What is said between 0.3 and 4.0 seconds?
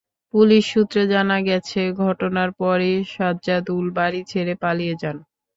police সূত্রে জানা গেছে, ঘটনার পরই সাজ্জাদুল